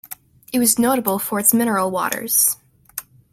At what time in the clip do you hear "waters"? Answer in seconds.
1.91-2.57